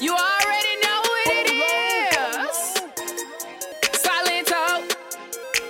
[0.00, 2.56] You already know what it is.
[3.92, 4.82] Silent talk,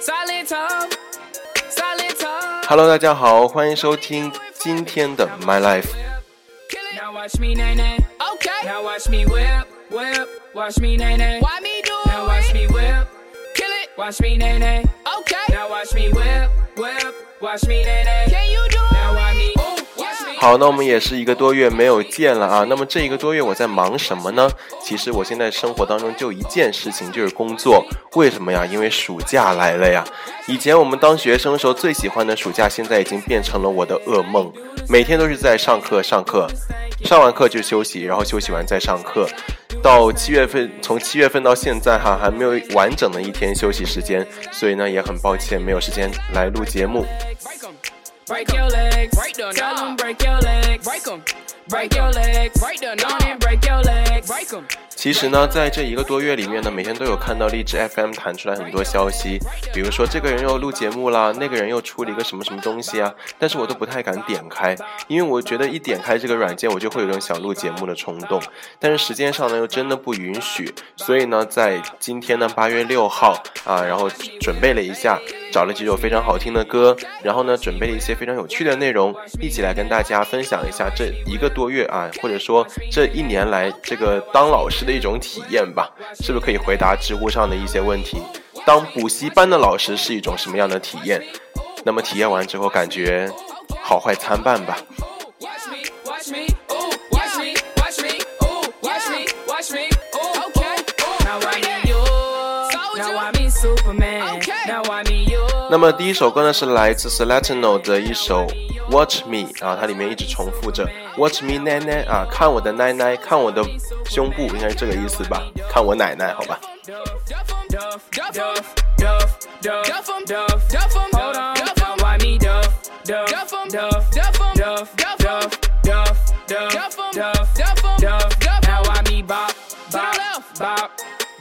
[0.01, 0.99] silent talk,
[1.71, 2.67] silent talk.
[2.69, 5.88] Hello，大家好，欢迎收听今天的 My Life。
[6.95, 7.99] Now watch me nay nay.
[8.18, 8.64] Okay.
[8.64, 10.29] Now watch me whip, whip.
[10.55, 11.41] Watch me nay nay.
[11.41, 13.07] Why me do Now watch me whip.
[13.55, 13.91] Kill it.
[13.96, 14.84] Watch me nay nay.
[15.21, 15.46] Okay.
[15.50, 17.14] Now watch me whip, whip.
[17.41, 18.27] Watch me nay nay.
[18.29, 18.89] Can you do Now
[20.42, 22.66] 好，那我们也是一个多月没有见了啊。
[22.68, 24.50] 那么这一个多月我在忙什么呢？
[24.84, 27.86] 其实我现在生活当中就一件事情，就是工作。
[28.15, 28.65] 为什么呀？
[28.65, 30.04] 因为暑假来了呀。
[30.48, 34.52] 以前我们当学生的时候最喜欢的暑假，现在已经变成了我的噩梦。
[34.89, 36.48] 每天都是在上课，上课，
[37.03, 39.28] 上完课就休息，然后休息完再上课。
[39.84, 47.06] 到七月份，从七月份到现在哈，还没有完整的一天休息时间，所以呢也很抱歉没有时间来录节目。
[48.31, 49.14] Break your legs.
[49.14, 49.53] Break them.
[49.53, 50.88] Tell them break your legs.
[50.88, 51.22] Break them.
[51.67, 52.58] Break your legs.
[52.62, 52.98] Break them.
[53.06, 54.26] On and break your legs.
[54.26, 54.66] Break them.
[55.02, 59.39] 其实呢，在这一个多月里面呢，每天都有看到荔枝 FM 弹出来很多消息，
[59.73, 68.39] 比如说这个人又录节目啦，那个人又出了一个什么什么东西啊，但是我都不太敢点开，因为我觉得一点开这个软件，我就会有种想录节目的冲动，
[68.78, 74.08] 但是时间上呢又真的不允许，所以呢，在今天呢八月六号啊，然后
[74.39, 75.20] 准备了一下，
[75.52, 85.89] 找了几首非常好听的歌，然后呢准备了一些非常有趣的内容，一起来跟大家分享一下这一个多月啊，或者说这一年来这个当老师的一种体验吧，
[86.20, 88.22] 是不是可以回答知乎上的一些问题？
[88.66, 91.23] 当补习班的老师是一种什么样的体验？
[91.83, 93.28] 那么体验完之后，感觉
[93.81, 94.78] 好坏参半吧。
[105.72, 108.45] 那么第一首歌呢是来自 Slatino 的一首
[108.89, 113.64] Watch Me 啊，它里面一直重复着 Watch Me 奶奶啊，看我的奶奶，看我的
[114.03, 115.42] 胸部，应该是这个意思吧？
[115.69, 116.59] 看我奶奶，好吧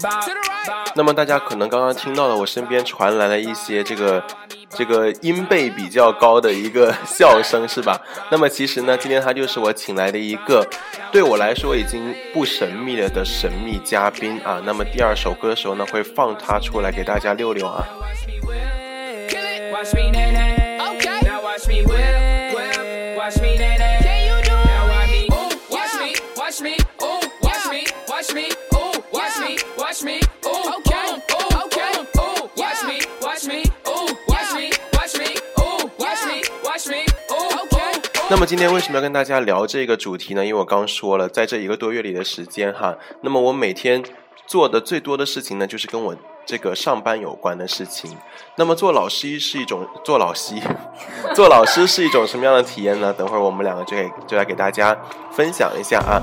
[0.01, 0.40] ？Bop.
[1.01, 4.23] 那么大家可能刚刚听到了我身边传来了一些这个
[4.69, 7.99] 这个音贝比较高的一个笑声，是吧？
[8.31, 10.63] 那么其实呢，今天他就是我请来的一个
[11.11, 14.61] 对我来说已经不神秘了的神秘嘉宾啊。
[14.67, 17.83] 那么第二首歌的时候呢，会放他出来给大家溜溜啊。
[38.31, 40.47] 那么今天为什么要跟大家聊这个主题呢？
[40.47, 44.01] 因为我刚说了，在这一个多月里的时间哈，那么我每天
[44.47, 46.15] 做的最多的事情呢，就是跟我
[46.47, 48.17] 这个上班有关的事情。
[48.55, 50.55] 那么做老师是一种做老师，
[51.35, 53.13] 做老师是一种什么样的体验呢？
[53.13, 54.97] 等会儿我们两个就给就来给大家
[55.33, 56.23] 分享一下啊。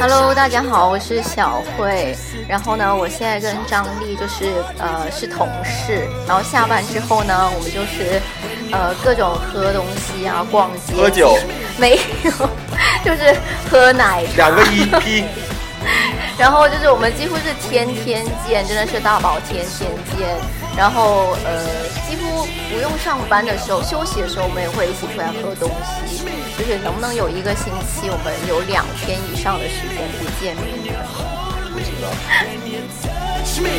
[0.00, 2.16] Hello，大家好，我是小慧。
[2.48, 6.08] 然后呢，我现在跟张丽就是呃是同事。
[6.26, 8.20] 然后下班之后呢，我们就是
[8.70, 10.94] 呃各种喝东西啊，逛街。
[10.94, 11.36] 喝酒？
[11.76, 12.30] 没有，
[13.04, 13.34] 就是
[13.68, 14.36] 喝奶茶。
[14.36, 15.24] 两个一 P
[16.38, 20.28] 然后就是我们几乎是天天见，真的是大宝天天见。
[20.76, 21.66] 然后呃，
[22.08, 25.68] 几乎不用上班的时候，休息的时候，我们也会一起出来喝东
[26.06, 26.27] 西。
[26.58, 30.92] 就是能不能有一个星期，我们有两天以上的时间不见面？
[31.72, 32.10] 不知道。
[33.38, 33.70] touch me,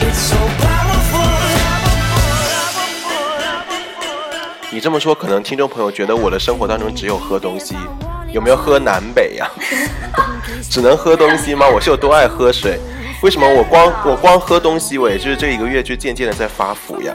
[0.00, 1.28] it's so powerful.
[4.70, 7.76] 你这么说，可能听众朋友觉得我的生活当中只有喝东西，
[8.32, 9.46] 有没有喝南北呀、
[10.70, 11.68] 只能喝东西吗？
[11.68, 12.80] 我是有多爱喝水？
[13.22, 17.14] 为什么我光我光喝东西，我也就是这一个月就渐渐的在发福呀？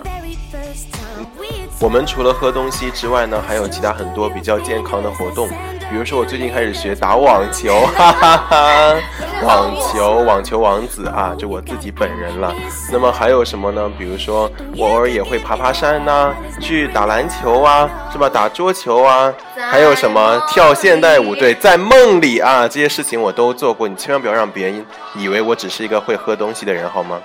[1.79, 5.47] 我们除了喝东西之外呢，还有其他很多比较健康的活动，
[5.89, 8.95] 比如说我最近开始学打网球，哈 哈哈，
[9.43, 12.51] 网球，网球王子啊，就我自己本人了。
[12.91, 13.89] 那么还有什么呢？
[13.95, 18.27] 比如说我偶尔也会爬爬山呐、去打篮球啊，是吧？
[18.27, 19.31] 打桌球啊，
[19.69, 21.35] 还有什么跳现代舞？
[21.35, 23.87] 对，在梦里啊，这些事情我都做过。
[23.87, 24.83] 你千万不要让别人
[25.15, 27.19] 以为我只是一个会喝东西的人，好吗？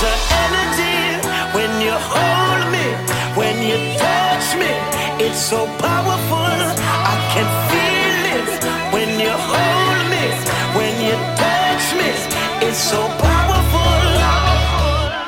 [0.00, 0.06] To
[0.46, 1.18] energy
[1.52, 2.86] when you hold me,
[3.34, 4.70] when you touch me.
[5.18, 8.50] It's so powerful, I can feel it.
[8.94, 10.24] When you hold me,
[10.78, 12.10] when you touch me,
[12.62, 13.58] it's so powerful.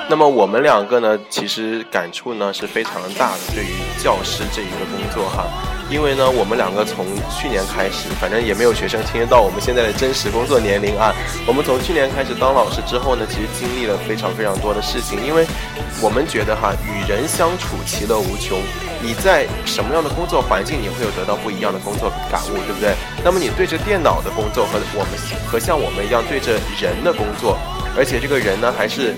[0.08, 5.46] 那么我们两个呢，其实感触呢是非常大的，对于教师这一个工作哈，
[5.90, 11.12] 因为呢，我们两个从去年开始，反正也没有学生听得到我们现在的真实工作年龄啊。
[11.46, 15.44] 我们从去年开始当老师之后呢，其实经历了非常非常多的事情，因为
[16.00, 18.62] 我们觉得哈，与人相处其乐无穷。
[19.02, 22.94] 你在什么样的工作环境，你会有得到不一样的工作感悟，对不对？
[23.24, 25.18] 那么你对着电脑的工作和我们
[25.50, 27.58] 和像我们一样对着人的工作，
[27.96, 29.16] 而且这个人呢，还是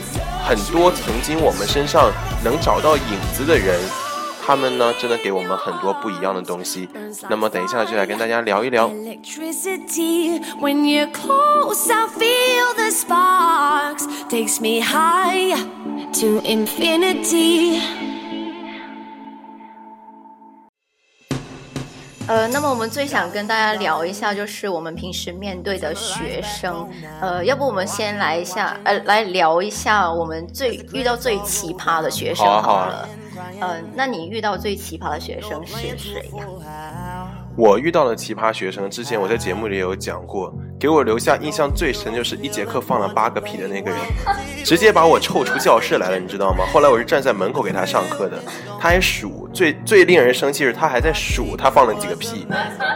[0.48, 2.10] 很多曾经我们身上
[2.42, 3.78] 能找到影子的人，
[4.44, 6.88] 他们呢，真的给我们很多不一样的东西。
[7.30, 8.88] 那么等一下就来跟大家聊一聊。
[8.88, 14.04] Electricity, when you're close, I feel the sparks.
[14.28, 15.56] Takes me high
[16.14, 17.80] to infinity.
[22.26, 26.88] 呃，那么我们最想跟大家聊一下，就是我们平时面对的学生。
[27.20, 33.08] 呃，要不我们先来一下，呃，来聊一下我们最遇到最奇葩的学生好啊好啊
[33.50, 33.66] 了。
[33.66, 36.46] 呃，那你遇到最奇葩的学生是谁呀、
[37.54, 40.50] 我遇到的奇葩学生，之前我在节目里有讲过，
[40.80, 44.00] 给我留下印象最深就是一节课放了八个屁的那个人，
[44.64, 46.64] 直接把我臭出教室来了，你知道吗？
[46.72, 48.38] 后来我是站在门口给他上课的，
[48.80, 52.46] 他还数，最最令人生气是他还在数他放了几个屁，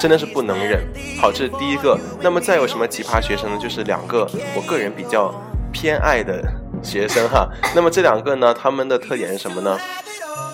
[0.01, 0.83] 真的是不能忍。
[1.21, 1.99] 好，这是第一个。
[2.23, 3.59] 那么再有什么奇葩学生呢？
[3.61, 5.35] 就是两个我个人比较
[5.71, 6.43] 偏爱的
[6.83, 7.47] 学生哈。
[7.75, 9.79] 那么这两个呢，他们的特点是什么呢？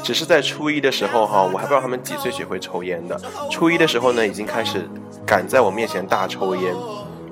[0.02, 3.20] 只是在初一的时候哈，我还不知道他们几岁学会抽烟的。
[3.50, 4.88] 初一的时候呢，已经开始
[5.24, 6.74] 敢在我面前大抽烟，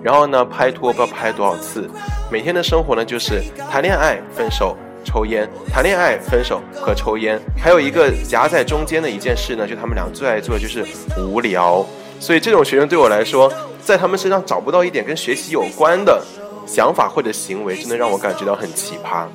[0.03, 1.91] 然后呢拍拖不知道拍多少次，
[2.31, 7.41] 每天的生活呢就是谈恋爱、分手、抽烟，谈恋爱、分手和抽烟。
[7.59, 10.87] 还有一个夹在中间的一件事呢，就他们俩最爱做的就是
[11.19, 11.85] 无聊。
[12.21, 13.53] 所以这种学生对我来说，
[13.83, 16.23] 在他们身上找不到一点跟学习有关的
[16.67, 19.27] 想法或者行为，真的让我感觉到很奇葩。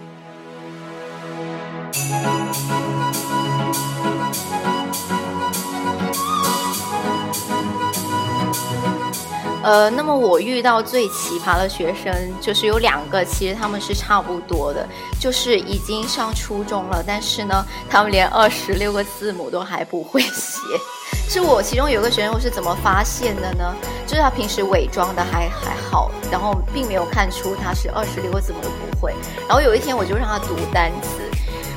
[9.65, 14.87] 呃，那么我遇到最奇葩的学生就是有两个，其实他们是差不多的，
[15.19, 20.61] 就是已经上初中了，但是呢，他们连二十六个字母都还不会写。
[21.27, 23.75] 是我其中有个学生，我是怎么发现的呢？
[24.05, 29.15] 就是他平时伪装的还还好，然后并没有看出他是二十六个字母都不会。
[29.47, 31.21] 然后有一天我就让他读单词，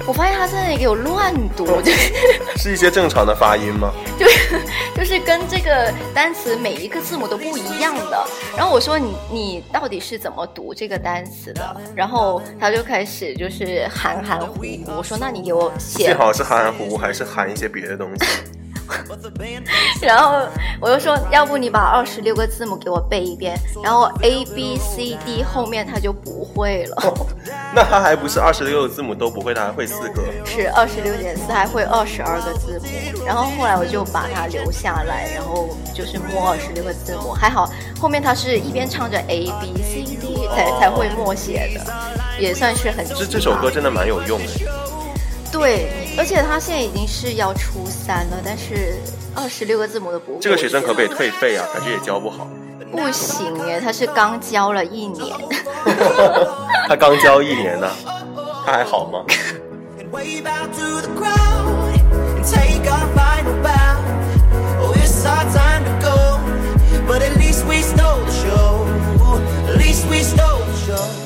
[0.08, 2.14] 我发现他在那里给我乱读，就是
[2.56, 3.92] 是一些正常的发音吗？
[4.18, 4.58] 就是
[4.96, 8.26] 就是跟这个单词每一个字母都不一样的。
[8.56, 11.76] 然后我说你你到底是怎么读这个单词的？
[11.94, 14.96] 然后他就开始就是含含糊糊。
[14.96, 18.24] 我说那你给我写幸，好是含含糊糊，还是含一些别的东西。
[20.00, 20.46] 然后
[20.80, 27.26] 我就说要不你把二十六个字母给我背一遍，然后 A B C D 后面他就不会了。
[27.74, 30.22] 那他还不是二十六个字母都不会，他还会四个。
[30.44, 32.80] 是二十六点四，还会二十二个字
[33.14, 33.24] 母。
[33.26, 37.32] 然后后来我就把它留下来，然后就是默二十六个字母。
[37.32, 41.92] 还好后面他是一边唱着 A B C D 才才会默写的，
[42.40, 44.87] 也算是很这这首歌真的蛮有用的。
[45.50, 48.98] 对，而且他现在已经是要初三了，但是
[49.34, 50.38] 二十六个字母都不会。
[50.40, 51.66] 这个学生可不可以退费啊？
[51.72, 52.46] 感觉也教不好。
[52.90, 55.36] 不行耶，他是刚教了一年。
[56.88, 57.88] 他刚教一年呢，
[58.64, 59.24] 他还好吗？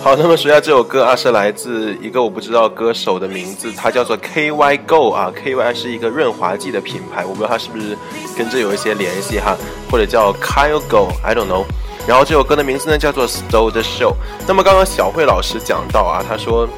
[0.03, 7.97] 好，那么说下这首歌啊，是来自一个我不知道歌手的名字，它叫做 K Y Go 啊，K Y 是一个润滑剂的品牌，我不知道它是不是
[8.37, 9.57] 跟这有一些联系哈，
[9.91, 11.65] 或者叫 Kyle Go，I don't know。
[12.07, 14.15] 然后这首歌的名字呢叫做 Stole the Show。
[14.49, 16.69] 那么刚刚小慧老师讲到啊，她说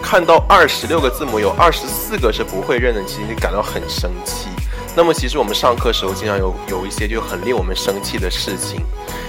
[0.00, 4.46] 看到二十六个字母有二十四个是不会认的，其实感到很生气。
[4.96, 8.80] 那么其实我们上课时候经常有有一些就很令我们生气的事情，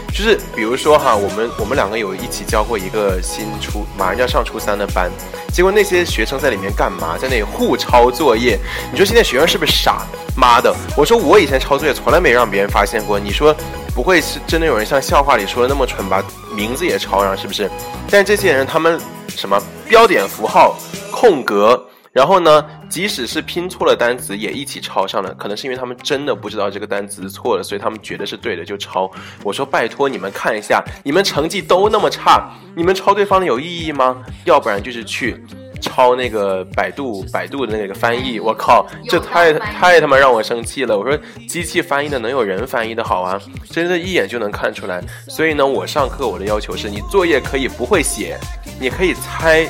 [0.08, 5.12] 就是比如说哈，我们我们两个有一起教过一个新初马上就要上初三的班，
[5.53, 7.18] 结果那些学生在里面干嘛？
[7.18, 8.60] 在那里互抄作业。
[8.91, 10.06] 你说现在学生是不是傻？
[10.36, 10.74] 妈的！
[10.98, 13.20] 我说我以前抄作业从来没让别人发现过。
[13.20, 13.56] 你说
[13.94, 16.24] 不会是真的有人像笑话里说的那么蠢，把
[16.56, 17.70] 名字也抄上是不是？
[18.10, 19.00] 但这些人他们
[19.30, 20.75] 什么标点符号、
[21.12, 21.86] 空格。
[22.13, 25.34] 然后呢，即使是拼错了单词，也一起抄上了。
[25.36, 29.10] 可能是因为他们真的不知道这个单词是错了，所以他们觉得是对的就抄。
[29.44, 34.18] 我说拜托你们看一下，你们成绩都那么差，你们抄对方的有意义吗？
[34.44, 35.41] 要不然就是去
[35.80, 38.41] 抄那个百度百度的那个翻译。
[38.41, 40.98] 我靠，这太太他妈让我生气了。
[41.00, 43.39] 我说机器翻译的能有人翻译的好啊？
[43.70, 45.01] 真的，一眼就能看出来。
[45.30, 48.38] 所以呢，我上课我的要求是你作业可以不会写，
[48.82, 49.65] 你可以猜，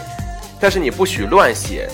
[0.60, 1.88] 但是你不许乱写。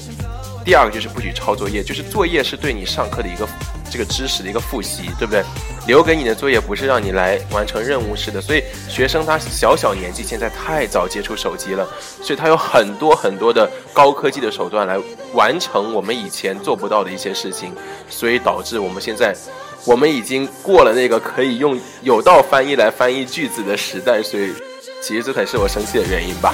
[0.67, 3.47] 第二个就是不许抄作业，就是作业是对你上课的一个
[3.89, 5.41] 这个知识的一个复习，对不对？
[5.87, 11.87] 留给你的作业不是让你来完成任务式的，所以学生他小小年纪现在太早接触手机了，
[12.21, 14.99] 所以他有很多很多的高科技的手段来
[15.31, 17.73] 完成我们以前做不到的一些事情，
[18.09, 19.33] 所以导致我们现在
[19.85, 24.51] 我们已经过了那个可以用有道翻译来翻译句子的时代，所以
[25.01, 26.53] 其实这才是我生气的原因吧。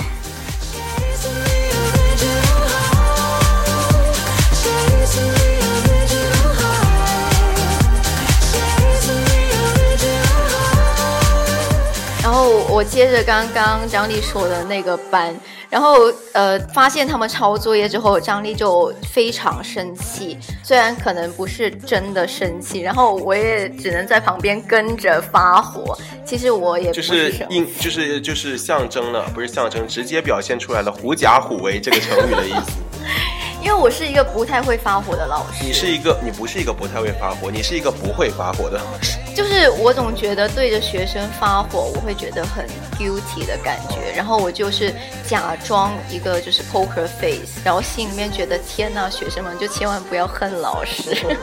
[12.84, 15.34] 我接着刚刚张丽说的那个班，
[15.70, 20.38] 然后呃，发现他们抄作业之后，张丽就非常生气。
[20.62, 25.98] 虽然可能不是真的生气，然后我也只能在旁边跟着发火。
[26.26, 32.74] 其实我也就是应就是就是象征了，不是象征，直接表现出来了“狐假虎威”这个成语的意思。
[33.64, 35.64] 因为我是一个不太会发火的老师。
[35.64, 39.18] 你是一个，你不是一个不太会发火，你是一个不会发火的老师。
[39.34, 42.68] 就是我总觉得对着学生发火，我会觉得很
[43.00, 44.94] guilty 的感觉，然后我就是
[45.26, 51.16] 假装一个就是 poker face，然后心里面觉得天呐，学生们就千万不要恨老师。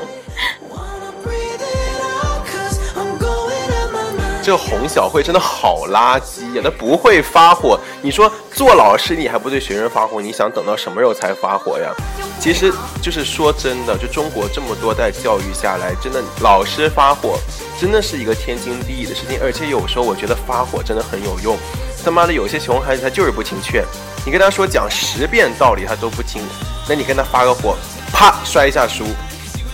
[4.43, 6.63] 这个洪小慧真的好垃圾呀！
[6.65, 7.79] 她不会发火。
[8.01, 11.93] 你说做老师你还不对学生发火，你想等到什么时候才发火呀？
[12.41, 17.39] 其实就是说真的，就中国这么多代教育下来，真的老师发火
[17.79, 19.39] 真的是一个天经地义的事情。
[19.43, 21.59] 而且有时候我觉得发火真的很有用。
[22.03, 23.85] 他妈的，有些熊孩子他就是不听劝，
[24.25, 26.43] 你跟他说讲十遍道理他都不听，
[26.89, 27.77] 那你跟他发个火，
[28.11, 29.05] 啪摔一下书，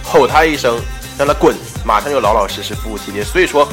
[0.03, 0.77] 吼他一声，
[1.17, 1.55] 让他滚，
[1.85, 3.23] 马上就老老实实服服帖帖。
[3.23, 3.67] 所以说。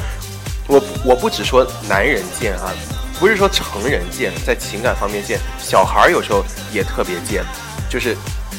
[0.67, 2.71] 我我不只说男人贱啊，
[3.19, 6.43] 不是说成人贱，在情感方面贱，小孩有时候
[6.73, 7.43] 也特别贱，
[7.89, 8.15] 就是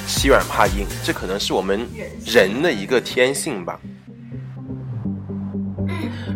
[0.07, 1.89] 欺软怕硬，这可能是我们
[2.25, 3.79] 人的一个天性吧。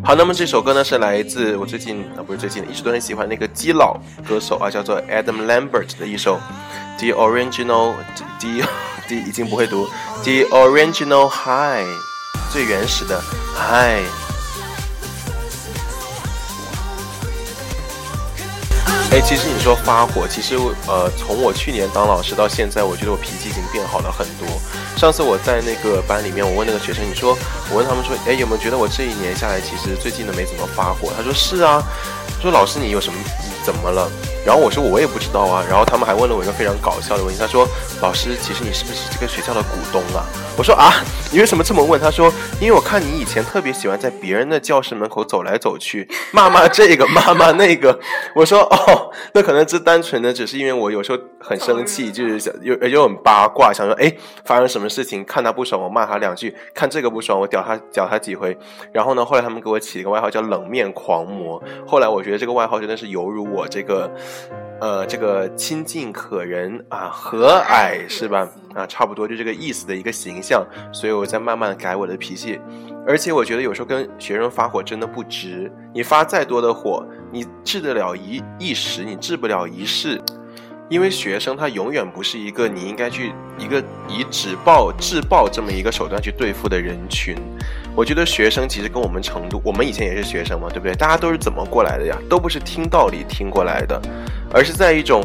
[0.03, 6.41] 好，那么这首歌呢是来自我最近啊不是最近一直都很喜欢那个基佬歌手啊，叫做 Adam Lambert 的一首
[6.99, 7.95] The Original
[8.41, 8.67] The
[9.07, 9.87] The 已经不会读
[10.23, 11.87] The Original High
[12.51, 13.23] 最原始的
[13.55, 14.28] High。
[19.11, 20.55] 哎，其实你说发火，其实
[20.87, 24.47] 呃，从我去年当老师到现在，我觉得我脾气已经变好了很多。
[24.99, 27.37] 上次我在那个班里面，我问那个学生，你说，
[27.71, 31.11] 我问他们说，哎，有没有觉得我这一年下来，其实最近都没怎么发火？
[31.17, 31.83] 他说是啊，
[32.43, 33.19] 说老师你有什么
[33.65, 34.11] 怎么了？
[34.45, 35.65] 然后我说我也不知道啊。
[35.69, 37.67] 然后他们还问了我一个非常搞笑的问题，他说，
[38.01, 40.25] 老师，其实你是不是这个学校的股东啊？
[40.57, 40.93] 我说啊，
[41.31, 42.01] 你为什么这么问？
[42.01, 47.99] 他说，因为我看你以前特别喜欢在别人的教室门口走来走去，骂骂这个， 骂骂那个。
[48.35, 54.13] 我说哦，那可能这单纯的只是因为我有时候很生气，就是想又又很八卦，想说哎，
[54.45, 58.57] 发生什么事情，看他不爽我骂他两句，看这个不爽我屌他屌他几回。
[58.93, 61.63] 然后呢，后来他们给我起一个外号叫冷面狂魔。
[61.87, 64.11] 后来我觉得这个外号真的是犹如我这个。
[64.81, 68.49] 呃，这个亲近可人啊，和蔼是吧？
[68.75, 72.61] 啊，差不多就这个意思的一个形象，所以我在慢慢改我的脾气。
[73.07, 80.21] 而且我觉得有时候跟学生发火真的不值，你发再多的火，你治得了一一时，你治不了一世。
[80.89, 83.79] 因为学生他永远不是一个你应该去一个
[84.09, 87.37] 以纸暴制暴这么一个手段去对付的人群。
[87.95, 90.95] 我觉得学生其实跟我们程度，我们以前也是学生嘛，对不对？
[90.95, 92.17] 大家都是怎么过来的呀？
[92.31, 94.01] 都不是听道理听过来的，
[94.51, 95.23] 而是在一种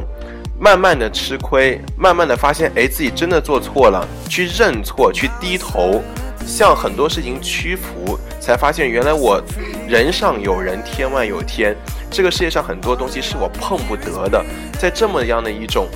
[0.60, 6.04] 慢慢的吃亏，慢慢的发现，哎，自己真的做错了，去认错，去低头，
[6.46, 9.42] 向很多事情屈服，才发现原来我
[9.88, 11.76] 人上有人，天外有天，
[12.12, 14.44] 这个世界上很多东西是我碰不得的。
[14.80, 15.88] 在这么样的一种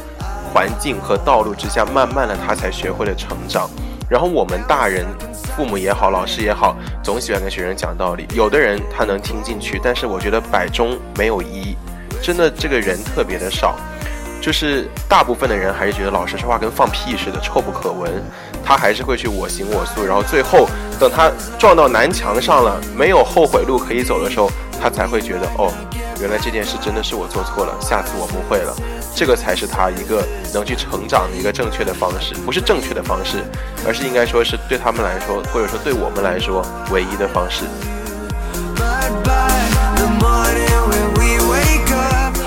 [0.54, 3.70] 环境和道路之下，慢慢的他才学会了成长。
[4.10, 5.06] 然后我们大人，
[5.56, 8.26] 父母也好，老师也好，总喜欢跟学生讲道理。
[8.34, 11.76] 有的人他能听进去，但是我觉得百中没有一，
[12.22, 13.76] 真的这个人特别的少。
[14.42, 18.12] 就是大部分的人还是觉得老师说话跟放屁似的，臭不可闻。
[18.64, 20.68] 他还是会去我行我素，然后最后
[21.00, 24.52] 等他撞到南墙上了，没有后悔路可以走的时候，
[24.82, 25.72] 他才会觉得哦，
[26.20, 28.76] 原来这件事真的是我做错了，下次我不会了。
[29.16, 30.22] 这个才是他一个
[30.54, 33.38] 能去成长的一个正确的方式，不是正确的方式，
[33.88, 37.64] 而是应该说是对他们来说，或者说对我们来说唯一的方式。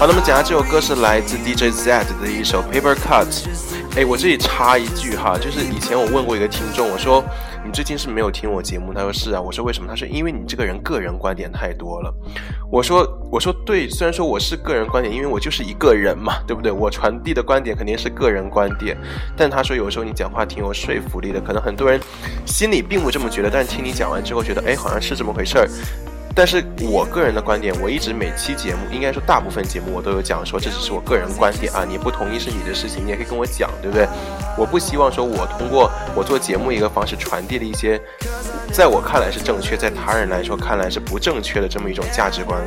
[0.01, 3.47] 好，那么讲下这首歌是来自 DJ Z 的一首 Paper Cut。
[3.95, 7.23] 哎，我这里插一句哈，就是以前我问过一个听众，我说
[7.63, 8.95] 你最近是没有听我节目？
[8.95, 9.39] 他说是啊。
[9.43, 9.87] 我说为什么？
[9.87, 12.11] 他说因为你这个人个人观点太多了。
[12.73, 16.73] 我说我说对，虽然说我是个人观点，因为我就是一个人嘛，对不对？
[16.73, 18.97] 我传递的观点肯定是个人观点。
[19.37, 22.01] 但他说有时候你讲话挺有说服力的，可能很多人
[22.47, 25.69] 心里并不这么觉得，但是听你讲完之后觉得，哎，好像是这么回事儿。
[26.35, 34.09] 但是我个人的观点，我一直每期节目，应该说大部分节目我都有讲说，这只是我个人观点啊，你不同意是你的事情，你也可以跟我讲，对不对？
[34.57, 38.01] 我不希望说我通过我做节目一个方式传递了一些，
[38.73, 42.59] 在我看来是正确，在他人来说看来是不正确的这么一种价值观，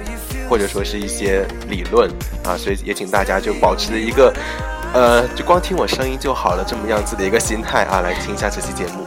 [0.50, 2.10] 或者说是一些理论
[2.44, 4.34] 啊，所以也请大家就保持一个，
[4.94, 9.03] 呃，就光听我声音就好了这么样子的一个心态啊，来听一下这期节目。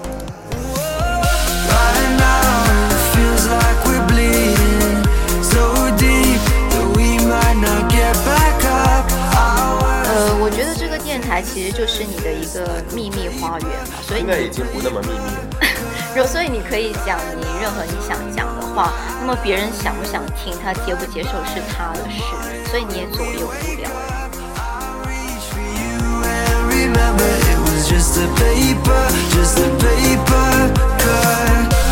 [11.26, 16.26] 台其实就是你的一个秘密花园嘛，所以现在已经不那么秘密了。
[16.26, 22.22] 所以你可以讲你任何你想讲的话，那么别人想不想听，他接不接受是他的事，
[22.70, 23.90] 所以你也左右不了。
[31.68, 31.85] 那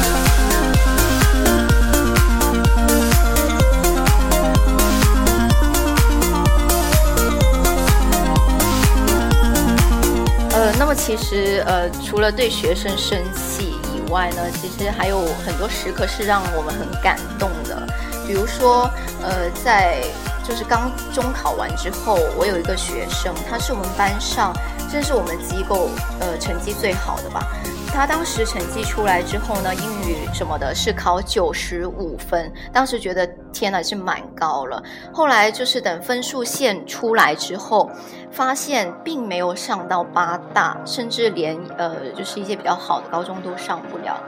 [10.94, 17.86] 其实，呃，除了对学生生气以外呢，其实还有很多时刻是让我们很感动的。
[18.26, 18.90] 比如说，
[19.22, 20.02] 呃，在
[20.46, 24.52] 就是刚中考完之后，我有一个学生，他是我们班上，
[24.90, 27.48] 这是我们机构呃成绩最好的吧。
[27.94, 34.82] 他当时成绩出来之后呢，英语什么的是考九十五分，当时觉得天呐是蛮高了。
[35.12, 37.88] 后来就是等分数线出来之后，
[38.32, 44.18] 发现并没有上到八大，甚至连呃就是一些比较好的高中都上不了。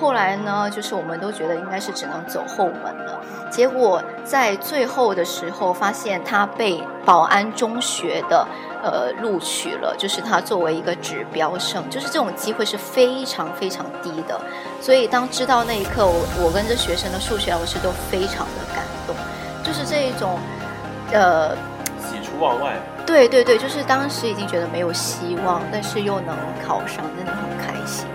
[0.00, 3.20] 后来呢，就是我们都觉得应该是只能走后门了。
[3.50, 8.44] 结果在最后的时候，发现他被保安中学的
[8.84, 14.38] 呃录取了，就是他作为一个指标生，就是这种机会是非常非常低的。
[14.80, 19.16] 所以当知道那一刻，我我跟这学生的数学老师都非常的感动，
[19.64, 20.38] 就是这一种
[21.12, 21.56] 呃
[21.98, 22.76] 喜出望外。
[23.06, 28.06] 对对对，就是当时已经觉得没有希望，但是又能考上，真的很开心。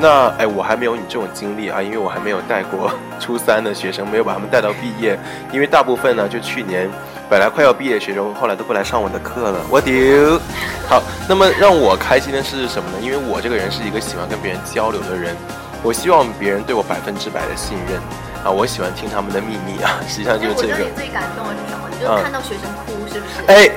[0.00, 5.18] 那哎，我还没有你这种经历啊，因为我还没有带过 初三的学生，没有把他们带到毕业。
[5.52, 6.88] 因为大部分呢，就去年
[7.28, 9.60] 本来快要毕业的学生，后来都不来上我的课了。
[9.68, 10.40] 我丢！
[10.88, 12.98] 好，那么让我开心的是什么呢？
[13.02, 15.36] 因为我这个人是一个喜欢跟别人交流的人，
[15.82, 18.00] 我希望别人对我百分之百的信任
[18.42, 20.00] 啊，我喜欢听他们的秘密啊。
[20.08, 20.72] 实际上就是这个。
[20.72, 21.90] 我觉得你最感动的是什么？
[22.00, 23.44] 就是看到学生哭，是不是？
[23.46, 23.70] 哎。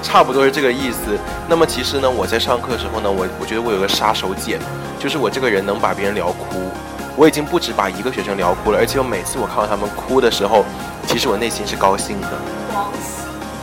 [0.00, 1.18] 差不多是这个意思。
[1.48, 4.56] 那么其实呢，我在上课的时候呢，我我觉得我有个杀手锏，
[4.98, 6.70] 就是我这个人能把别人聊哭。
[7.16, 10.64] 我已经不止把一个学生聊哭了，而且我每次我看到他们哭的时候，
[11.06, 12.28] 其实我内心是高兴的。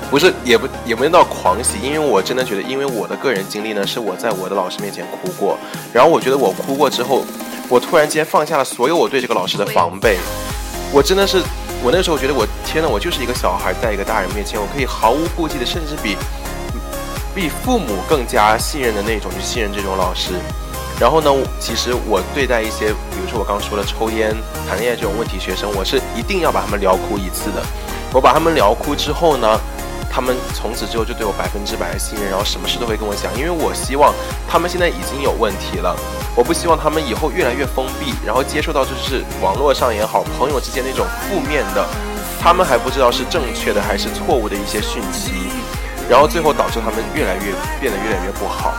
[0.09, 5.57] 不是，也不也没到狂喜，因为我真的觉得，因为我的个人经历呢，是我在我的老师面前哭过，
[5.93, 7.25] 然后我觉得我哭过之后，
[7.69, 10.17] 我突然间放下了所有我对这个老师的防备，
[10.91, 11.41] 我真的是。
[11.83, 16.17] 我那时候觉得，我天呐，我就是一个小孩，在一个大人面前，我可以毫无顾忌的，甚至比
[17.35, 20.31] 比父母更加信任的那种，去信任这种老师。
[20.99, 24.35] 然后呢，其实我对待一些，比如说我刚说的抽烟、
[24.67, 27.61] 谈恋爱这种问题学生，我是一定要把他们聊哭一次的。
[28.13, 29.59] 我把他们聊哭之后呢？
[30.09, 34.13] 他们从此之后就对我百分之百的信任，然后什么事都会跟我讲，因为我希望
[34.47, 35.93] 他们现在已经有问题了，
[36.33, 41.85] 我不希望他们以后越来越封闭，然后接受到就是网络上也好，朋友之间那种负面的，
[42.39, 45.51] 他们还不知道是正确的还是错误的一些讯息，
[46.07, 48.73] 然后最后导致他们越来越变得越来越不好。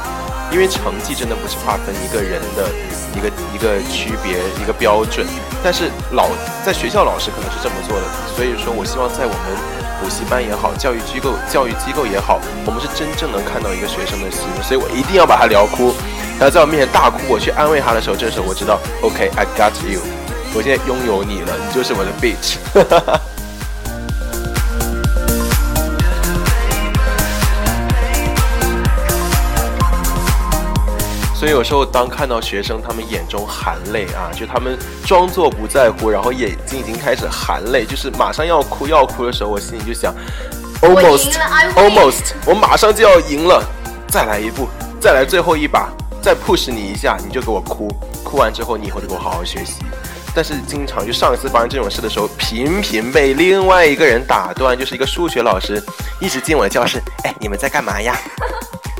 [0.52, 2.68] 因为成绩真的不是划分一个人的
[3.14, 5.26] 一个一个区别一个标准，
[5.62, 6.28] 但是老
[6.64, 8.04] 在学校老师可能是这么做的，
[8.34, 9.56] 所以说我希望在我们
[10.00, 15.94] 补习班也好，教育机构教育机构也好，我们是真正能看到一个学生的心，所以我一定要把他聊哭，
[16.38, 20.00] 他在我面前大哭，我去安慰他的时候，这时候我知道，OK，I got you，
[20.54, 22.56] 我现在拥有你了，你就是我的 bitch。
[31.38, 40.14] 所以有时候当看到学生他们眼中含泪啊，就他们装作不在乎，然后眼睛已经开始含泪，就是马上要哭要哭的时候，我心里就想
[40.80, 41.30] ，almost
[41.74, 43.62] almost，我马上就要赢了，
[44.08, 44.66] 再来一步，
[44.98, 45.90] 再来最后一把，
[46.22, 47.94] 再 push 你一下，你就给我哭，
[48.24, 49.84] 哭完之后你以后就给我好好学习。
[50.34, 55.82] 但是经常就上一次发生这种事的时候，频频被另外一个人打断，就是一个数学老师
[56.18, 58.18] 一直进我的教室，哎，你们在干嘛呀？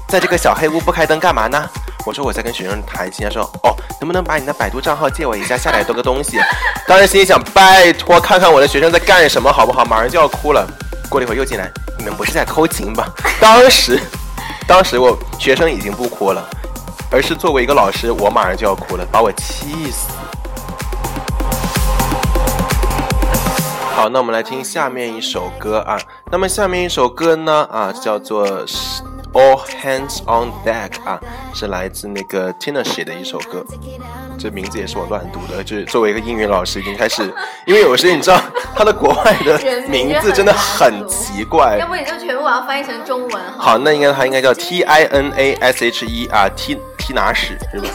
[0.07, 1.67] 在这个小黑屋不开灯干嘛呢？
[2.07, 6.39] 我说我在跟学生谈心，他说哦，能不能把你的百度账号借我一下，下载多个东西？
[6.87, 9.85] 当时心里想，拜托看看我的学生在干什么好不好？
[9.85, 10.65] 马上就要哭了。
[11.11, 13.09] 过了一会儿又进来，你们不是在偷情吧？
[13.41, 14.01] 当时，
[14.69, 16.49] 当时我学生已经不哭了，
[17.11, 20.09] 而是作为一个老师，我马上就要哭了，把我气死。
[23.97, 25.99] 好，那我们来听下面一首歌啊。
[26.31, 28.47] 那么下面一首歌呢啊，叫做
[29.37, 31.21] 《All Hands on Deck》啊，
[31.55, 33.63] 是来自那个 Tina 写的一首歌。
[34.39, 37.23] 这名字也是我乱读的，就是作为一个英语老师，已经开始，
[37.67, 38.41] 因为有些你知道
[38.75, 41.87] 他的国外的名字真的很奇怪要。
[41.87, 43.73] 不你就全部把它翻译成中文好。
[43.73, 47.89] 好，那应该他应该叫 T I N A S H E 啊，T T 拿屎是吧？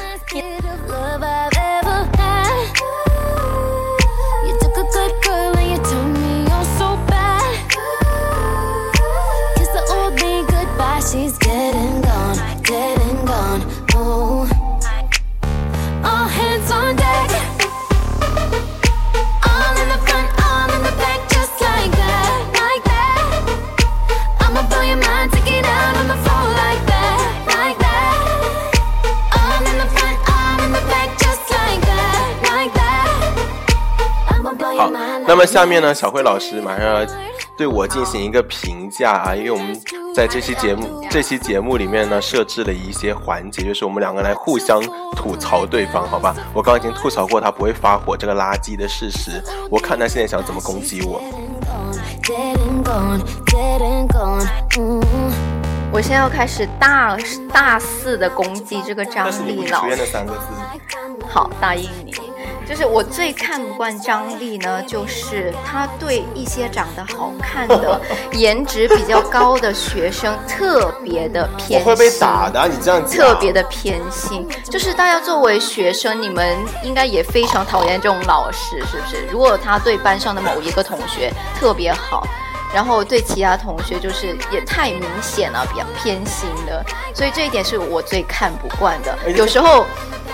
[35.32, 37.08] 那么下面呢，小慧老师马上要
[37.56, 39.74] 对我进行一个评价啊，因为我们
[40.14, 44.84] 在这期节目这期节目里面呢，设置了一些环节，就是我们两个来互相
[45.16, 46.36] 吐槽对方，好吧？
[46.54, 51.22] 我刚刚已经吐槽过他不会发火这个垃圾的事实，我看他现在想怎么攻击我。
[54.76, 55.02] Mm.
[55.94, 57.18] 我现在要开始大
[57.54, 59.98] 大肆的攻击这个张但是你丽老师不出现。
[59.98, 60.42] 的三个字，
[61.26, 62.14] 好，答应你。
[62.68, 68.00] 就是我最看不惯张丽呢，就是他对一些长得好看的、
[68.32, 71.86] 颜值比较高的学生特别的偏心。
[71.86, 72.68] 会被打的啊。
[72.68, 79.26] 你这样讲特别的偏心，就是大家作为学生，你们应该也非常讨厌这种老师，是不是？
[79.30, 82.26] 如果他对班上的某一个同学特别好，
[82.74, 89.14] 然后对其他同学就是也太明显了，比较偏心的，所以这一点是我最看不惯的。
[89.32, 89.86] 有时候。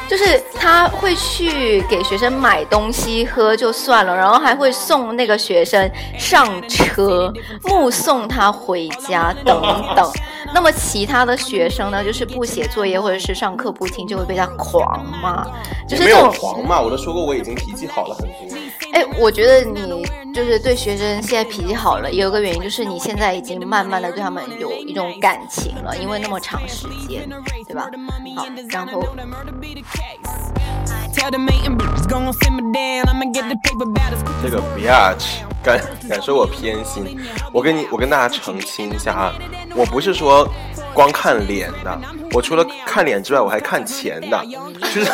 [0.09, 7.31] 就是他会去给学生买东西喝就算了，然后还会送那个学生上车，
[7.63, 9.61] 目送他回家等
[9.95, 10.11] 等。
[10.53, 15.45] 那么其他的学生呢，就是不写作业或者是上课不听，就会被他狂骂。
[15.87, 18.56] 就是那种，狂骂，我都说过我已经脾气好了很多。
[18.93, 27.27] 哎，我觉得你就是对学生现在脾气好了，也有个原因就是你现在已经慢慢的对他们有一种感情了，因为那么长时间，
[27.67, 27.89] 对吧？
[28.35, 29.03] 好，然后
[31.17, 33.09] Tell the mating bitches gon' simmer down.
[33.09, 33.87] I'ma get the paper.
[34.43, 37.19] 这个 bitch 敢敢说我偏心，
[37.51, 39.33] 我跟你我跟大家澄清一下啊，
[39.75, 40.47] 我不是说
[40.93, 41.99] 光看脸的，
[42.33, 44.45] 我除了看脸之外，我还看钱的，
[44.93, 45.11] 就是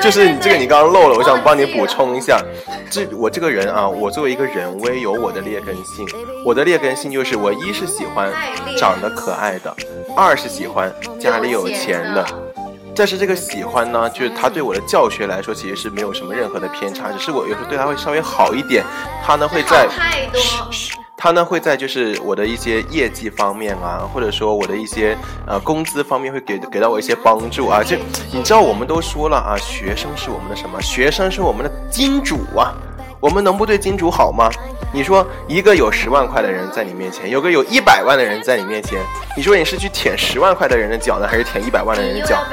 [0.00, 2.40] 就是你这个你刚刚漏了，我想帮你补充一下。
[2.88, 6.06] 这我这个人啊，我作为一个人，我也有我的劣根性。
[6.44, 8.30] 我的劣根性就是我一是喜欢
[8.78, 9.74] 长得可爱的，
[10.16, 12.24] 二是喜欢家里有钱的。
[12.94, 18.84] 但是这个喜欢呢，就是他对我的教学来说，其实是没有什么任何的偏差，只是我有时候对他会稍微好一点，
[19.24, 19.88] 他呢会在。
[21.16, 27.80] 他呢会在就是我的一些业绩方面啊，或者说我的一些呃工资方面会给给到我一些帮助啊。
[27.80, 27.96] 就
[28.32, 30.82] 你知道我们都说了啊，学生是我们的什么？
[30.82, 32.74] 学生是我们的金主啊。
[33.22, 34.50] 我们能不对金主好吗？
[34.92, 38.98] 你说一个有十万块的人在你面前，有个有一百万的人在你面前，
[39.36, 42.44] 你说你是去舔十万块的人的脚呢，还是舔一百万的人的脚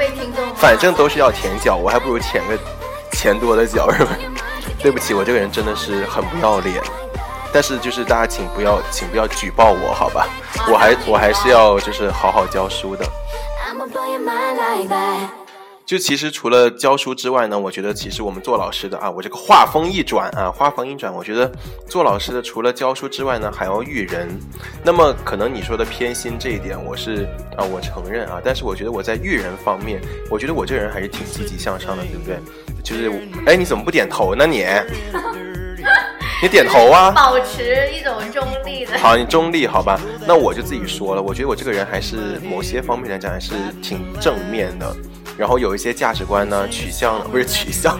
[0.54, 2.56] 反正都是要舔脚，我还不如舔个
[3.10, 4.16] 钱多的脚，是吧？
[4.80, 6.80] 对不起，我这个人真的是很不要脸。
[7.52, 10.28] 但是就是大家请不要，请不要举报我，好吧？
[10.70, 13.04] 我还我还是要就是好好教书的。
[15.90, 21.50] 就其实除了教书之外呢，我觉得其实我们做老师的啊，我这个话锋一转啊，话锋一转，我觉得
[21.88, 24.28] 做老师的除了教书之外呢，还要育人。
[24.84, 30.00] 那么可能你说的偏心这一点，我是啊，我承认啊，但是我觉得我在育人方面，
[30.30, 32.38] 我觉得我这个人还是挺积极向上的，对不对？
[32.84, 33.10] 就是
[33.44, 34.64] 哎，你怎么不点头呢你？
[36.40, 37.10] 你点头啊！
[37.12, 38.96] 保持一种中立的。
[38.96, 40.00] 好，你中立好吧？
[40.24, 44.96] 那我就自己说了，我觉得我这个人还是某些方面来讲还是挺正面的，
[45.36, 47.98] 然后有一些价值观呢取向不是取向，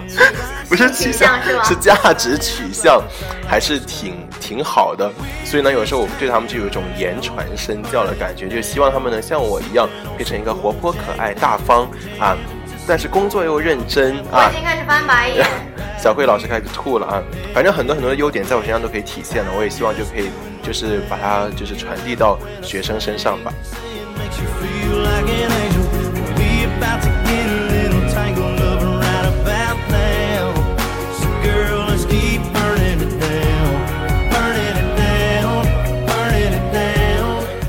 [0.69, 3.03] 不是取向 取向是吗是价值取向，
[3.49, 5.11] 还是挺挺好的。
[5.45, 11.91] 所以呢，有时候我对他们就有一种言传身教的感觉，就希望他们能像我一样变成一个活泼可爱、大方
[12.21, 12.37] 啊，
[12.87, 14.55] 但是工作又认真啊我已。
[14.55, 15.47] 经开始翻白眼。
[16.01, 17.23] 小慧老师开始吐了啊！
[17.53, 20.31] 反正很多很多的优点在我身上都可以体现了，我也希望就可以
[20.63, 23.53] 就是把它就是传递到学生身上吧。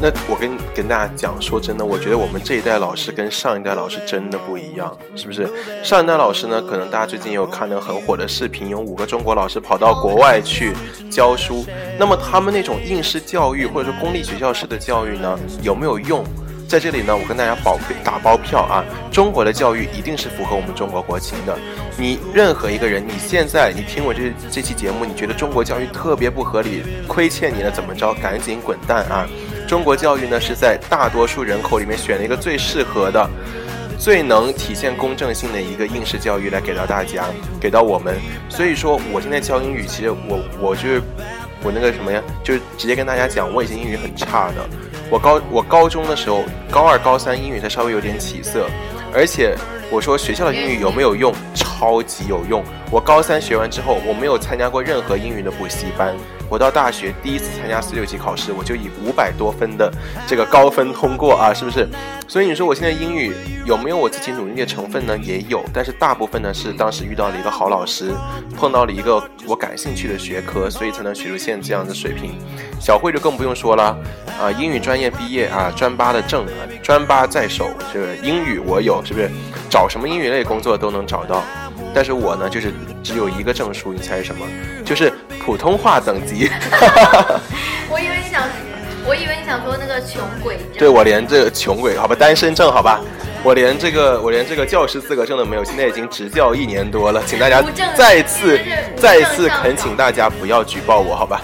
[0.02, 5.48] 那我跟跟大家讲，说真的，我觉得我们这一代老师跟上一代老师真的不一样，是不是？
[5.84, 10.74] 上一代老师呢，可能大家最近有看到很火的视频，有五个中国老师跑到国外去
[11.12, 11.64] 教书，
[12.00, 16.24] 那么他们那种应试教育或者说公立学校式的教育呢，有没有用？
[16.68, 21.56] 在这里呢，我跟大家保打包票啊，中国的教育一定是符合我们中国国情的。
[21.98, 28.14] 你任何一个人，你现在你听我这这期节目，你觉得中国教育特别不合理，亏欠你了怎么着？
[28.16, 29.28] 赶紧滚蛋啊！
[29.72, 33.30] 中国教育呢是在大多数人口里面选了一个最适合的、
[33.98, 37.24] 最能体现公正性的一个应试教育来给到大家，
[37.58, 38.18] 给到我们。
[38.50, 41.02] 所以说，我现在教英语，其实我我就是
[41.64, 44.56] 我那个什么呀，就是直接跟大家讲，我以前英语很差的。
[45.10, 48.68] 我高我高中的时候，高二高三英语才稍微有点起色，
[49.14, 49.56] 而且
[49.92, 51.34] 我说学校的英语有没有用？
[51.54, 52.64] 超级有用。
[52.90, 56.16] 我高三学完之后，我没有参加过任何英语的补习班。
[56.48, 59.92] 我到大学第一次参加四六级考试，我就以五百多分的
[60.26, 61.88] 这个高分通过啊，是不是？
[62.26, 63.34] 所以你说我现在英语
[63.66, 65.18] 有没有我自己努力的成分呢？
[65.18, 68.14] 也有，但是大部分呢是当时遇到了一个好老师，
[68.56, 72.38] 碰到了一个我感兴趣的学科，所以才能学出现这样的水平。
[72.80, 73.98] 小慧就更不用说了，
[74.40, 79.30] 啊，英语专业毕业啊，专八的证，啊专八在手，这个英语我有，是不是？
[79.72, 81.42] 找什么英语类工作都能找到。
[81.94, 84.46] 但是我呢，就是只有一个证书，你猜是什么？
[84.86, 85.12] 就是
[85.44, 86.50] 普通话等级。
[87.90, 88.44] 我以为你想，
[89.06, 90.78] 我以为你想说那个穷鬼症。
[90.78, 93.00] 对我连这个穷鬼，好吧，单身证，好吧，
[93.44, 97.62] 我连这个我连这个教师资格证都没有，现在已经执教一年多了，请大家
[97.96, 98.60] 再次
[98.98, 101.42] 再次恳请大家不要举报我，好吧？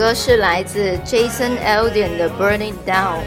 [0.00, 3.18] 歌是来自 Jason Aldean 的《Burning Down》。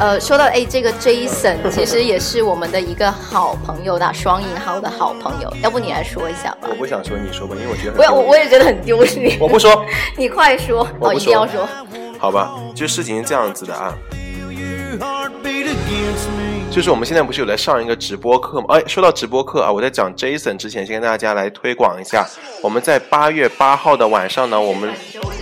[0.00, 6.74] 呃，说到哎，这个 Jason 其实也是我们的一个好朋友的双引号的好朋友，要不你来说一下吧我？
[6.74, 9.38] 不想说，你说吧，因为我觉得我丢脸我也觉得很丢脸。
[9.38, 9.86] 我不说，
[10.18, 11.68] 你快说哦，我不一定要说说。
[12.18, 12.50] 好吧？
[12.74, 13.94] 就事情是这样子的啊，
[16.70, 18.66] 就是我们现在不是有在上一个直播课吗？
[18.68, 22.24] 哎，说到直播课啊，我在讲 Jason 之前，先跟大家来推广一下，
[22.62, 24.88] 我们在八月八号的晚上呢，我们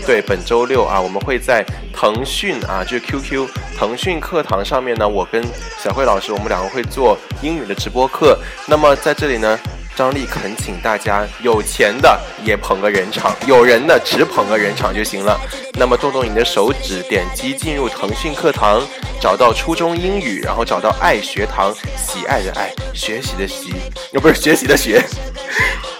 [0.06, 5.44] 对本周六啊，我们会在腾讯啊，就是 QQ 腾讯课堂上面呢，我跟
[5.78, 8.38] 小慧老师，我们两个会做英语的直播课。
[8.66, 9.59] 那么在这里呢。
[9.96, 15.40] 张力恳请大家有钱的也捧个人场，有人的只捧个人场就行了。
[15.72, 18.87] 那么动动你的手指，点击进入腾讯课堂，
[19.18, 23.72] 找到初中英语，然后找到爱学堂，喜爱的爱，学习的习，
[24.12, 24.98] 又，不是学习的学，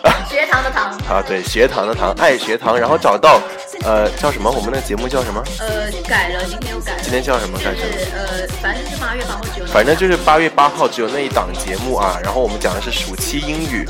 [0.03, 3.41] 啊学堂的堂，啊，对，学堂的堂，爱学堂，然后找到，
[3.83, 4.51] 呃，叫什么？
[4.51, 5.43] 我们那个节目叫什么？
[5.59, 6.99] 呃，改了，今天又改了。
[7.03, 7.59] 今天叫什么？
[7.59, 7.83] 改成？
[7.83, 9.67] 是呃，反正就是八月八号只有。
[9.67, 13.87] 反正就是八月八号只有那一档节目啊，然后我们讲的是暑期英语，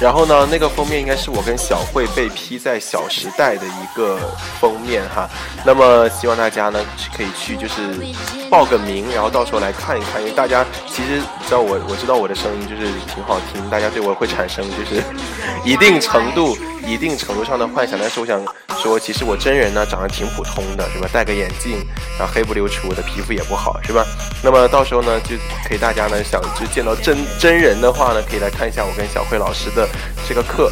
[0.00, 4.16] 然后呢，那个封面应该是我跟小慧被批在《小时代》的一个
[4.60, 5.28] 封面哈。
[5.64, 6.80] 那么希望大家呢
[7.16, 7.96] 可以去就是
[8.48, 15.02] 报个名，然后到时候来看一看，因为大家其实知道我我知道我的声音就是挺好听，大家对我会产生就是
[15.64, 16.56] 一定程度
[16.86, 18.40] 一定程度上的幻想，但是我想
[18.80, 21.08] 说，其实我真人呢长得挺普通的，是吧？
[21.12, 21.84] 戴个眼镜，
[22.16, 24.04] 然后黑不溜秋的，皮肤也不好，是吧？
[24.44, 29.87] 那么到时候呢，就可以大家呢想就见到真真人的话呢，可以来看一下我跟小慧老师的
[30.28, 30.70] 这个课。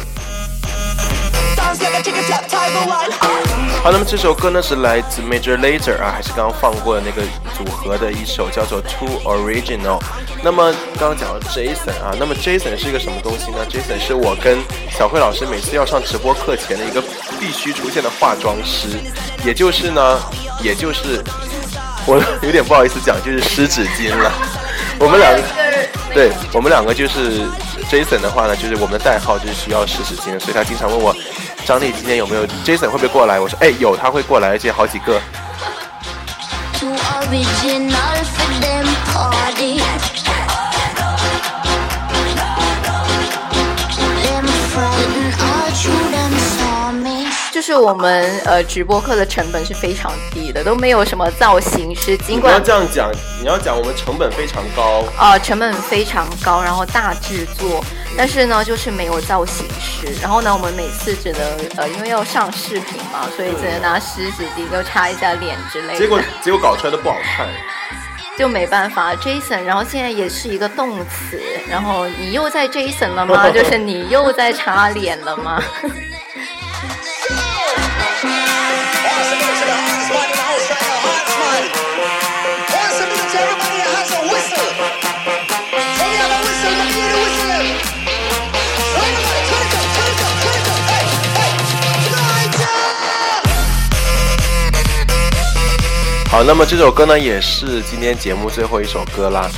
[3.83, 7.21] 好，那么这首歌呢是来自 Major Lazer 啊，还是刚刚放过的那个
[7.55, 9.99] 组合的一首叫做 Too Original。
[10.43, 14.59] 那么刚刚讲到 Jason 啊，那么 Jason 是一个什么东西呢？Jason 是我跟
[14.91, 17.01] 小慧老师每次要上直播课前的一个
[17.39, 18.89] 必须出现的化妆师，
[19.45, 20.19] 也就是呢，
[20.61, 21.23] 也就是
[22.05, 24.31] 我 有点不好意思讲，就是湿纸巾了。
[24.99, 25.41] 我们两个，
[26.13, 27.45] 对我们两个就是
[27.89, 31.15] Jason 的话呢，就是我们的代号就是需要湿纸巾，所以他经常问我
[31.65, 33.39] 张丽今天有没有 Jason 会不会过来？
[33.39, 35.19] 我说哎有，他会过来，而且好几个。
[47.57, 55.03] 就是我们呃直播课的成本是非常低的，都没有什么造型师，尽你要这样讲，你要讲我们成本非常高。
[55.19, 57.83] 呃成本非常高，然后大制作，
[58.15, 61.41] 但是呢就是没有造型师，然后呢我们每次只能
[61.77, 67.47] 呃因为要上视频嘛，所以只能拿湿纸巾就擦一下脸之类的，结果 结果搞出来都不好看。
[68.37, 69.15] 就没办法。
[69.15, 73.49] Jason，然后现在也是一个动词，然后你又在 Jason 了吗？
[73.49, 75.59] 就是你又在擦脸了吗？
[96.37, 99.49] 好，那么这首歌呢，也是今天节目最后一首歌啦。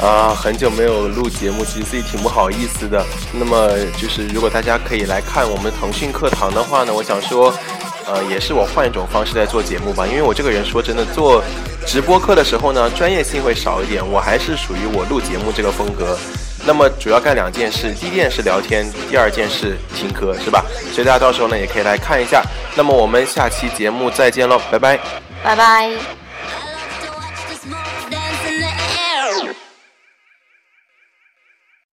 [0.00, 3.04] 啊，很久没有录节目，其实自己挺不好意思的。
[3.32, 7.52] 那么就是，如果大家可以来看我们腾讯课堂的话呢，我想说，
[8.06, 10.06] 呃，也是我换一种方式在做节目吧。
[10.06, 11.42] 因为我这个人说真的，做
[11.84, 14.00] 直播课的时候呢，专业性会少一点。
[14.00, 16.16] 我还是属于我录节目这个风格。
[16.66, 20.64] 那么主要干两件事，第一件事聊天，第二件事听歌，是吧？
[20.92, 22.42] 所以大家到时候呢，也可以来看一下。
[22.76, 24.98] 那么我们下期节目再见喽，拜拜。
[25.42, 26.29] 拜拜。